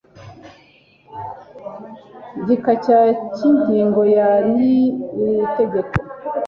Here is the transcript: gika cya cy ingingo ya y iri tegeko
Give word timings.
gika 2.45 2.71
cya 2.83 2.99
cy 3.35 3.41
ingingo 3.49 4.01
ya 4.17 4.29
y 4.53 4.55
iri 5.21 5.47
tegeko 5.57 5.95